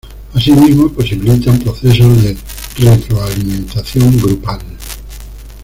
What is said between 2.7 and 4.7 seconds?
retroalimentación grupal.